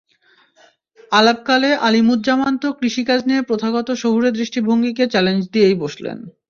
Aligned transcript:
আলাপকালে 1.11 1.69
আলিমুজ্জামান 1.87 2.53
তো 2.57 2.67
কৃষিকাজ 2.79 3.19
নিয়ে 3.25 3.41
প্রথাগত 3.41 3.87
শহুরে 4.03 4.29
দৃষ্টিভঙ্গিকে 4.31 5.03
চ্যালেঞ্জ 5.07 5.41
দিয়েই 5.53 5.75
বসলেন। 5.83 6.17